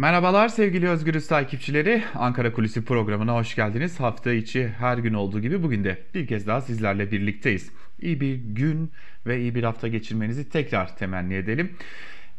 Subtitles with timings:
[0.00, 2.02] Merhabalar sevgili Özgürüz takipçileri.
[2.14, 4.00] Ankara Kulisi programına hoş geldiniz.
[4.00, 7.70] Hafta içi her gün olduğu gibi bugün de bir kez daha sizlerle birlikteyiz.
[8.00, 8.90] İyi bir gün
[9.26, 11.70] ve iyi bir hafta geçirmenizi tekrar temenni edelim.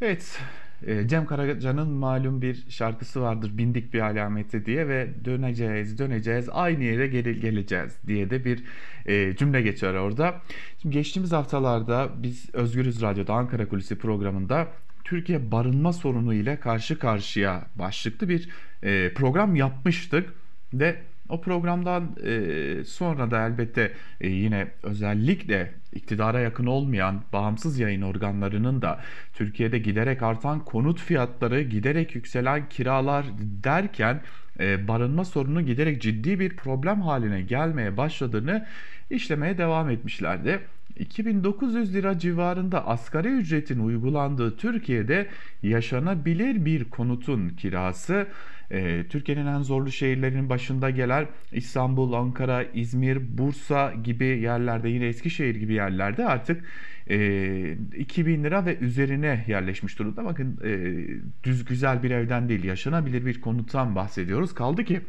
[0.01, 0.39] Evet,
[0.87, 6.83] e, Cem Karaca'nın malum bir şarkısı vardır bindik bir alamete diye ve döneceğiz döneceğiz aynı
[6.83, 8.63] yere gel geleceğiz diye de bir
[9.05, 10.41] e, cümle geçer orada.
[10.81, 14.67] Şimdi geçtiğimiz haftalarda biz Özgürüz Radyo'da Ankara Kulisi programında
[15.03, 18.49] Türkiye barınma sorunu ile karşı karşıya başlıklı bir
[18.83, 20.33] e, program yapmıştık
[20.73, 20.95] ve
[21.31, 28.81] o programdan e, sonra da elbette e, yine özellikle iktidara yakın olmayan bağımsız yayın organlarının
[28.81, 28.99] da
[29.33, 33.25] Türkiye'de giderek artan konut fiyatları, giderek yükselen kiralar
[33.63, 34.21] derken
[34.59, 38.67] e, barınma sorunu giderek ciddi bir problem haline gelmeye başladığını
[39.09, 40.59] işlemeye devam etmişlerdi.
[41.01, 45.27] 2900 lira civarında asgari ücretin uygulandığı Türkiye'de
[45.63, 48.27] yaşanabilir bir konutun kirası
[48.71, 55.55] e, Türkiye'nin en zorlu şehirlerinin başında gelen İstanbul, Ankara, İzmir, Bursa gibi yerlerde yine Eskişehir
[55.55, 56.63] gibi yerlerde artık
[57.09, 60.25] e, 2000 lira ve üzerine yerleşmiş durumda.
[60.25, 61.03] Bakın e,
[61.43, 64.53] düz güzel bir evden değil yaşanabilir bir konuttan bahsediyoruz.
[64.53, 65.01] Kaldı ki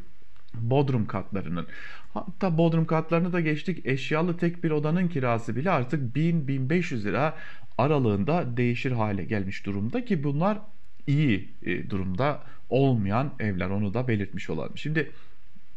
[0.55, 1.67] Bodrum katlarının.
[2.14, 3.86] Hatta Bodrum katlarını da geçtik.
[3.86, 7.36] Eşyalı tek bir odanın kirası bile artık 1000-1500 lira
[7.78, 10.58] aralığında değişir hale gelmiş durumda ki bunlar
[11.06, 13.70] iyi e, durumda olmayan evler.
[13.70, 14.77] Onu da belirtmiş olalım.
[14.77, 15.11] Şimdi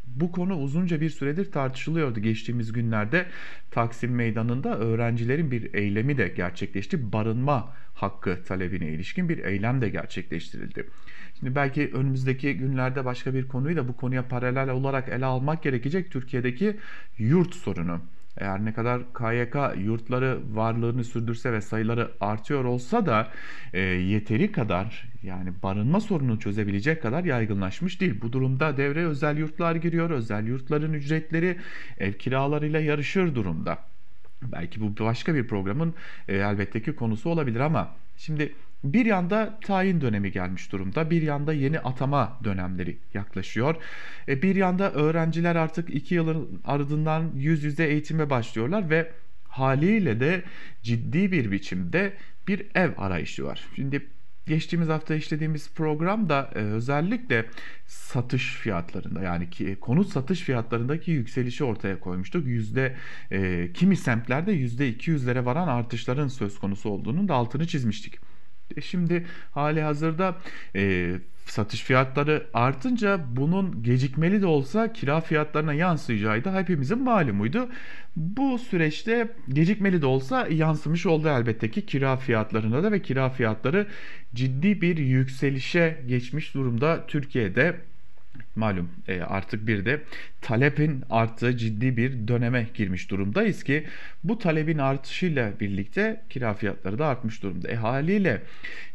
[0.08, 2.20] bu konu uzunca bir süredir tartışılıyordu.
[2.20, 3.26] Geçtiğimiz günlerde
[3.72, 7.12] Taksim Meydanı'nda öğrencilerin bir eylemi de gerçekleşti.
[7.14, 10.90] Barınma hakkı talebine ilişkin bir eylem de gerçekleştirildi.
[11.40, 16.12] Şimdi belki önümüzdeki günlerde başka bir konuyu da bu konuya paralel olarak ele almak gerekecek.
[16.12, 16.78] Türkiye'deki
[17.18, 18.02] yurt sorunu.
[18.38, 19.56] Eğer ne kadar KYK
[19.86, 23.32] yurtları varlığını sürdürse ve sayıları artıyor olsa da
[23.74, 28.22] e, yeteri kadar yani barınma sorununu çözebilecek kadar yaygınlaşmış değil.
[28.22, 30.10] Bu durumda devreye özel yurtlar giriyor.
[30.10, 31.58] Özel yurtların ücretleri
[31.98, 33.78] ev kiralarıyla yarışır durumda.
[34.42, 35.94] Belki bu başka bir programın
[36.28, 41.10] e, elbette ki konusu olabilir ama şimdi bir yanda tayin dönemi gelmiş durumda.
[41.10, 43.76] Bir yanda yeni atama dönemleri yaklaşıyor.
[44.28, 49.12] E, bir yanda öğrenciler artık iki yılın ardından yüz yüze eğitime başlıyorlar ve
[49.48, 50.44] haliyle de
[50.84, 52.14] ciddi bir biçimde
[52.48, 53.66] bir ev arayışı var.
[53.76, 54.02] Şimdi
[54.48, 57.46] geçtiğimiz hafta işlediğimiz programda e, özellikle
[57.86, 62.48] satış fiyatlarında yani ki, konut satış fiyatlarındaki yükselişi ortaya koymuştuk.
[62.48, 62.96] Yüzde
[63.32, 68.20] e, kimi semtlerde yüzde 200'lere varan artışların söz konusu olduğunun da altını çizmiştik.
[68.78, 70.36] E, şimdi hali hazırda
[70.76, 71.14] e,
[71.46, 77.70] satış fiyatları artınca bunun gecikmeli de olsa kira fiyatlarına yansıyacağı da hepimizin malumuydu.
[78.16, 83.88] Bu süreçte gecikmeli de olsa yansımış oldu elbette ki kira fiyatlarına da ve kira fiyatları
[84.36, 87.76] ciddi bir yükselişe geçmiş durumda Türkiye'de
[88.56, 90.02] malum e, artık bir de
[90.42, 93.84] talebin arttığı ciddi bir döneme girmiş durumdayız ki
[94.24, 97.68] bu talebin artışıyla birlikte kira fiyatları da artmış durumda.
[97.68, 98.42] E haliyle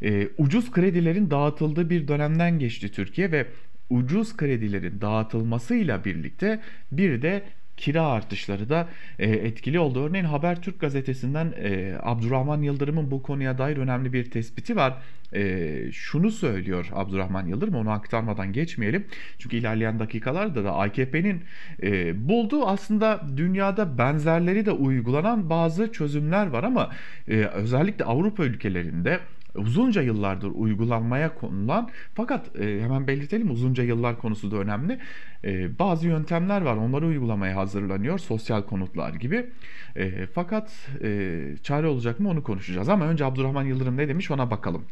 [0.03, 3.47] e, ucuz kredilerin dağıtıldığı bir dönemden geçti Türkiye ve
[3.91, 6.61] ucuz kredilerin dağıtılmasıyla birlikte
[6.93, 7.43] bir de
[7.81, 10.07] kira artışları da e, etkili oldu.
[10.07, 14.95] Örneğin Habertürk gazetesinden e, Abdurrahman Yıldırım'ın bu konuya dair önemli bir tespiti var.
[15.35, 19.05] E, şunu söylüyor Abdurrahman Yıldırım onu aktarmadan geçmeyelim.
[19.39, 21.43] Çünkü ilerleyen dakikalarda da AKP'nin
[21.83, 26.91] e, bulduğu aslında dünyada benzerleri de uygulanan bazı çözümler var ama
[27.29, 29.21] e, özellikle Avrupa ülkelerinde
[29.55, 34.99] uzunca yıllardır uygulanmaya konulan fakat e, hemen belirtelim uzunca yıllar konusu da önemli.
[35.45, 39.51] E, bazı yöntemler var onları uygulamaya hazırlanıyor sosyal konutlar gibi.
[39.97, 44.51] E, fakat e, çare olacak mı onu konuşacağız ama önce Abdurrahman Yıldırım ne demiş ona
[44.51, 44.85] bakalım.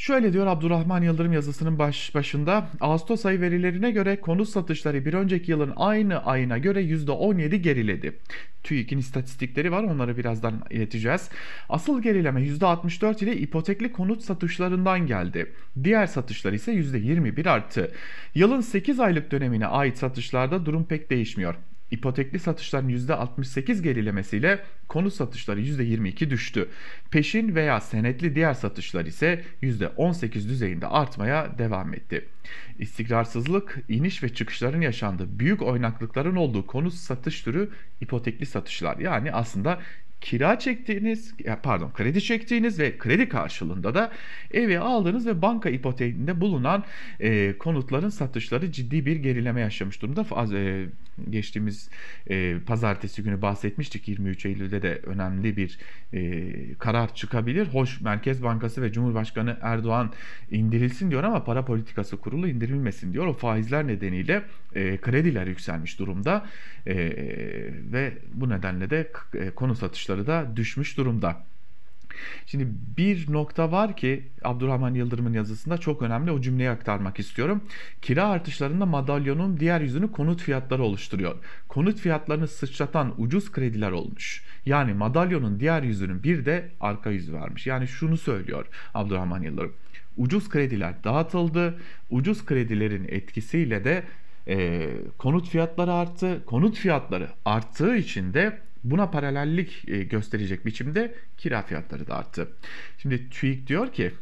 [0.00, 5.50] Şöyle diyor Abdurrahman Yıldırım yazısının baş, başında Ağustos ayı verilerine göre konut satışları bir önceki
[5.50, 8.18] yılın aynı ayına göre %17 geriledi.
[8.62, 11.30] TÜİK'in istatistikleri var onları birazdan ileteceğiz.
[11.68, 15.52] Asıl gerileme %64 ile ipotekli konut satışlarından geldi.
[15.84, 17.92] Diğer satışlar ise %21 arttı.
[18.34, 21.54] Yılın 8 aylık dönemine ait satışlarda durum pek değişmiyor.
[21.90, 26.68] İpotekli satışların %68 gerilemesiyle konut satışları %22 düştü.
[27.10, 32.28] Peşin veya senetli diğer satışlar ise %18 düzeyinde artmaya devam etti.
[32.78, 37.70] İstikrarsızlık, iniş ve çıkışların yaşandığı büyük oynaklıkların olduğu konut satış türü
[38.00, 38.98] ipotekli satışlar.
[38.98, 39.80] Yani aslında
[40.20, 44.12] kira çektiğiniz pardon kredi çektiğiniz ve kredi karşılığında da
[44.50, 46.84] evi aldığınız ve banka ipoteğinde bulunan
[47.20, 50.26] e, konutların satışları ciddi bir gerileme yaşamış durumda.
[50.30, 50.86] Az, e,
[51.30, 51.90] geçtiğimiz
[52.30, 55.78] e, pazartesi günü bahsetmiştik 23 Eylül'de de önemli bir
[56.12, 57.66] e, karar çıkabilir.
[57.66, 60.12] Hoş Merkez Bankası ve Cumhurbaşkanı Erdoğan
[60.50, 63.26] indirilsin diyor ama para politikası kurulu indirilmesin diyor.
[63.26, 64.42] O faizler nedeniyle
[64.74, 66.46] e, krediler yükselmiş durumda
[66.86, 66.96] e,
[67.92, 71.36] ve bu nedenle de e, konu satışları da düşmüş durumda.
[72.46, 77.64] Şimdi bir nokta var ki Abdurrahman Yıldırım'ın yazısında çok önemli o cümleyi aktarmak istiyorum.
[78.02, 81.34] Kira artışlarında madalyonun diğer yüzünü konut fiyatları oluşturuyor.
[81.68, 84.42] Konut fiyatlarını sıçratan ucuz krediler olmuş.
[84.66, 87.66] Yani madalyonun diğer yüzünün bir de arka yüzü varmış.
[87.66, 89.72] Yani şunu söylüyor Abdurrahman Yıldırım.
[90.16, 91.78] Ucuz krediler dağıtıldı.
[92.10, 94.04] Ucuz kredilerin etkisiyle de
[94.48, 96.42] e, konut fiyatları arttı.
[96.46, 102.48] Konut fiyatları arttığı için de buna paralellik e, gösterecek biçimde kira fiyatları da arttı.
[102.98, 104.12] Şimdi TÜİK diyor ki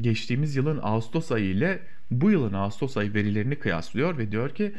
[0.00, 4.72] geçtiğimiz yılın Ağustos ayı ile bu yılın Ağustos ayı verilerini kıyaslıyor ve diyor ki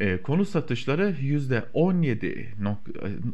[0.00, 2.46] e, konut satışları %17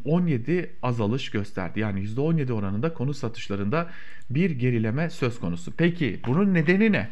[0.05, 1.81] 17 azalış gösterdi.
[1.81, 3.91] Yani %17 oranında konut satışlarında
[4.31, 5.73] bir gerileme söz konusu.
[5.77, 7.09] Peki bunun nedeni ne?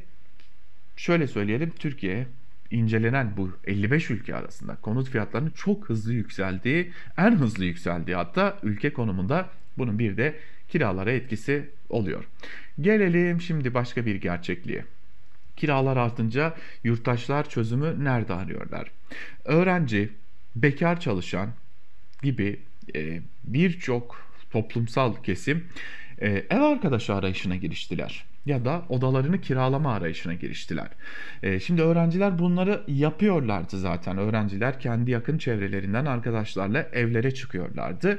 [0.97, 2.27] şöyle söyleyelim Türkiye
[2.71, 8.93] incelenen bu 55 ülke arasında konut fiyatlarının çok hızlı yükseldiği, en hızlı yükseldiği hatta ülke
[8.93, 9.49] konumunda
[9.79, 10.35] bunun bir de
[10.69, 12.25] kiralara etkisi oluyor.
[12.81, 14.85] Gelelim şimdi başka bir gerçekliğe.
[15.57, 16.55] Kiralar artınca
[16.85, 18.91] yurttaşlar çözümü nerede arıyorlar?
[19.45, 20.11] Öğrenci,
[20.57, 21.51] bekar çalışan
[22.23, 22.61] gibi
[22.95, 25.65] e, birçok toplumsal kesim
[26.19, 30.89] e, ev arkadaşı arayışına giriştiler ya da odalarını kiralama arayışına giriştiler.
[31.43, 34.19] E, şimdi öğrenciler bunları yapıyorlardı zaten.
[34.19, 38.19] Öğrenciler kendi yakın çevrelerinden arkadaşlarla evlere çıkıyorlardı.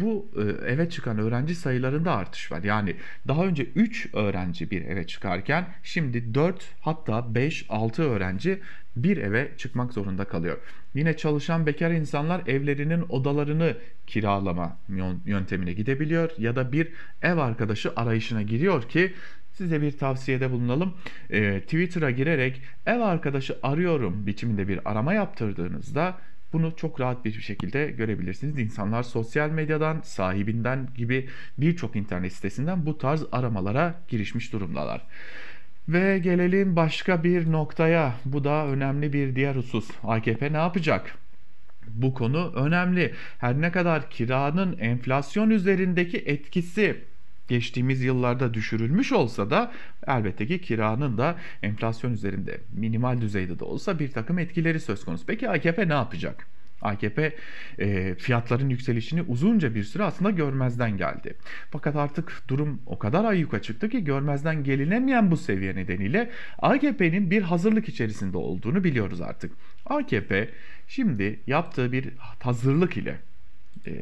[0.00, 2.62] Bu e, eve çıkan öğrenci sayılarında artış var.
[2.62, 2.96] Yani
[3.28, 8.60] daha önce 3 öğrenci bir eve çıkarken şimdi 4 hatta 5 6 öğrenci
[8.96, 10.58] bir eve çıkmak zorunda kalıyor.
[10.94, 13.76] Yine çalışan bekar insanlar evlerinin odalarını
[14.06, 14.78] kiralama
[15.26, 16.88] yöntemine gidebiliyor ya da bir
[17.22, 19.14] ev arkadaşı arayışına giriyor ki
[19.52, 20.94] size bir tavsiyede bulunalım.
[21.30, 26.18] E, Twitter'a girerek ev arkadaşı arıyorum biçiminde bir arama yaptırdığınızda
[26.54, 28.58] bunu çok rahat bir şekilde görebilirsiniz.
[28.58, 31.28] İnsanlar sosyal medyadan, sahibinden gibi
[31.58, 35.06] birçok internet sitesinden bu tarz aramalara girişmiş durumdalar.
[35.88, 38.14] Ve gelelim başka bir noktaya.
[38.24, 39.90] Bu da önemli bir diğer husus.
[40.04, 41.18] AKP ne yapacak?
[41.88, 43.14] Bu konu önemli.
[43.38, 47.04] Her ne kadar kiranın enflasyon üzerindeki etkisi
[47.48, 49.72] geçtiğimiz yıllarda düşürülmüş olsa da
[50.06, 55.26] elbette ki kiranın da enflasyon üzerinde minimal düzeyde de olsa bir takım etkileri söz konusu.
[55.26, 56.46] Peki AKP ne yapacak?
[56.84, 57.36] AKP
[57.78, 61.34] e, fiyatların yükselişini uzunca bir süre aslında görmezden geldi.
[61.70, 67.42] Fakat artık durum o kadar ayyuka çıktı ki görmezden gelinemeyen bu seviye nedeniyle AKP'nin bir
[67.42, 69.52] hazırlık içerisinde olduğunu biliyoruz artık.
[69.86, 70.50] AKP
[70.88, 72.08] şimdi yaptığı bir
[72.40, 73.18] hazırlık ile
[73.86, 73.92] e,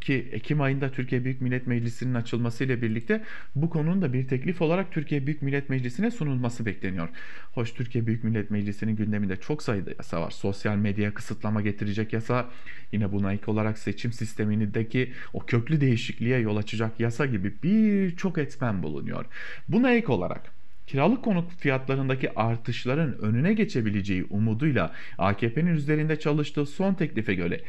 [0.00, 3.22] ki Ekim ayında Türkiye Büyük Millet Meclisi'nin açılmasıyla birlikte
[3.54, 7.08] bu konunun da bir teklif olarak Türkiye Büyük Millet Meclisi'ne sunulması bekleniyor.
[7.52, 10.30] Hoş Türkiye Büyük Millet Meclisi'nin gündeminde çok sayıda yasa var.
[10.30, 12.50] Sosyal medyaya kısıtlama getirecek yasa,
[12.92, 18.82] yine buna ek olarak seçim sistemindeki o köklü değişikliğe yol açacak yasa gibi birçok etmen
[18.82, 19.24] bulunuyor.
[19.68, 20.54] Buna ek olarak
[20.86, 27.60] Kiralık konut fiyatlarındaki artışların önüne geçebileceği umuduyla AKP'nin üzerinde çalıştığı son teklife göre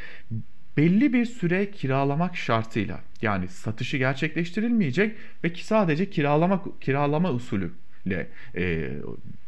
[0.77, 7.71] belli bir süre kiralamak şartıyla yani satışı gerçekleştirilmeyecek ve ki sadece kiralama kiralama usulü
[8.05, 8.91] ile e,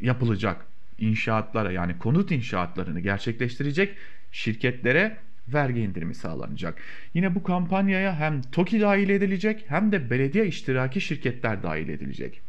[0.01, 0.65] yapılacak
[1.00, 3.96] inşaatlara yani konut inşaatlarını gerçekleştirecek
[4.31, 5.17] şirketlere
[5.48, 6.81] vergi indirimi sağlanacak.
[7.13, 12.41] Yine bu kampanyaya hem TOKİ dahil edilecek hem de belediye iştiraki şirketler dahil edilecek.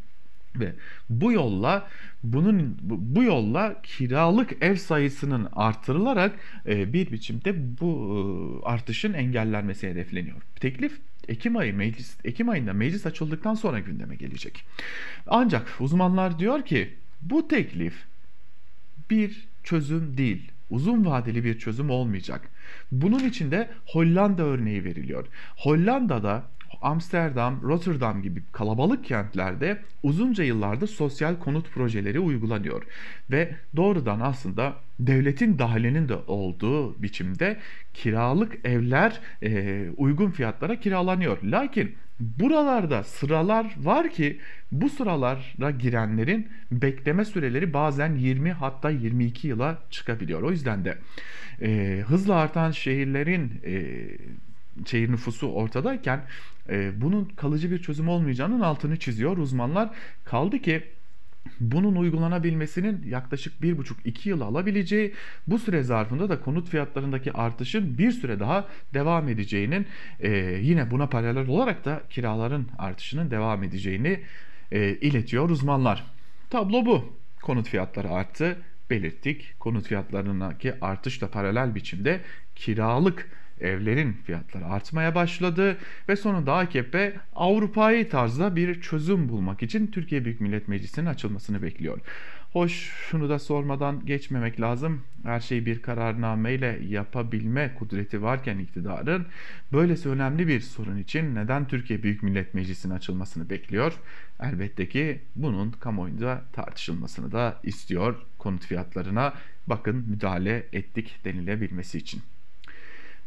[0.57, 0.73] Ve
[1.11, 1.89] bu yolla
[2.23, 10.37] bunun bu yolla kiralık ev sayısının artırılarak e, bir biçimde bu e, artışın engellenmesi hedefleniyor.
[10.61, 14.65] Teklif Ekim ayı meclis Ekim ayında meclis açıldıktan sonra gündeme gelecek.
[15.27, 17.95] Ancak uzmanlar diyor ki bu teklif
[19.11, 20.53] bir çözüm değil.
[20.71, 22.51] Uzun vadeli bir çözüm olmayacak.
[22.93, 25.27] Bunun için de Hollanda örneği veriliyor.
[25.57, 26.45] Hollanda'da
[26.83, 32.83] Amsterdam, Rotterdam gibi kalabalık kentlerde uzunca yıllarda sosyal konut projeleri uygulanıyor
[33.31, 37.57] ve doğrudan aslında devletin dahilinin de olduğu biçimde
[37.95, 41.39] kiralık evler e, uygun fiyatlara kiralanıyor.
[41.43, 44.39] Lakin buralarda sıralar var ki
[44.73, 50.43] bu sıralara girenlerin bekleme süreleri bazen 20 hatta 22 yıla çıkabiliyor.
[50.43, 50.99] O yüzden de
[51.63, 53.95] e, hızla artan şehirlerin e,
[54.87, 56.23] şehir nüfusu ortadayken
[56.71, 59.91] e, bunun kalıcı bir çözüm olmayacağının altını çiziyor uzmanlar.
[60.25, 60.83] Kaldı ki
[61.61, 65.15] bunun uygulanabilmesinin yaklaşık 1,5-2 yıl alabileceği
[65.47, 69.87] bu süre zarfında da konut fiyatlarındaki artışın bir süre daha devam edeceğinin
[70.21, 70.31] e,
[70.63, 74.21] yine buna paralel olarak da kiraların artışının devam edeceğini
[74.73, 76.05] e, iletiyor uzmanlar.
[76.51, 77.19] Tablo bu.
[77.43, 78.59] Konut fiyatları arttı
[78.91, 79.55] belirttik.
[79.59, 82.21] Konut fiyatlarındaki artışla paralel biçimde
[82.55, 83.31] kiralık
[83.61, 85.77] evlerin fiyatları artmaya başladı
[86.09, 92.01] ve sonunda AKP Avrupa'yı tarzda bir çözüm bulmak için Türkiye Büyük Millet Meclisi'nin açılmasını bekliyor.
[92.53, 92.73] Hoş
[93.11, 95.03] şunu da sormadan geçmemek lazım.
[95.23, 99.27] Her şeyi bir kararnameyle yapabilme kudreti varken iktidarın
[99.73, 103.93] böylesi önemli bir sorun için neden Türkiye Büyük Millet Meclisi'nin açılmasını bekliyor?
[104.41, 109.35] Elbette ki bunun kamuoyunda tartışılmasını da istiyor konut fiyatlarına
[109.67, 112.23] bakın müdahale ettik denilebilmesi için.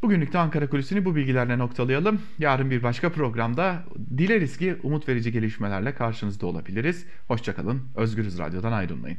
[0.04, 2.22] Bugünlük de Ankara Kulisi'ni bu bilgilerle noktalayalım.
[2.40, 3.84] Yarın bir başka programda
[4.18, 7.06] dileriz ki umut verici gelişmelerle karşınızda olabiliriz.
[7.28, 7.82] Hoşçakalın.
[7.96, 9.18] Özgürüz Radyo'dan ayrılmayın.